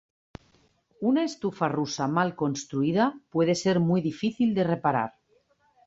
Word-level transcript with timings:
Una 1.09 1.25
estufa 1.31 1.69
rusa 1.75 2.09
mal 2.15 2.35
construida 2.41 3.13
puede 3.37 3.53
ser 3.63 3.79
muy 3.79 4.01
difícil 4.09 4.55
de 4.55 4.63
reparar. 4.73 5.11